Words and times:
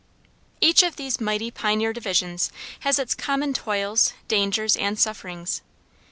Each 0.61 0.81
of 0.81 0.95
these 0.95 1.21
mighty 1.21 1.51
pioneer 1.51 1.93
divisions 1.93 2.49
has 2.79 2.97
its 2.97 3.13
common 3.13 3.53
toils, 3.53 4.13
dangers, 4.27 4.75
and 4.75 4.97
sufferings. 4.99 5.61